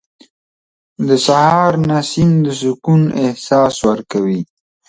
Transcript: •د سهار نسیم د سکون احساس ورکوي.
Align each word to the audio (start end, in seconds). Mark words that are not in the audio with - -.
•د 1.07 1.09
سهار 1.25 1.73
نسیم 1.89 2.31
د 2.45 2.47
سکون 2.61 3.01
احساس 3.25 3.75
ورکوي. 3.89 4.41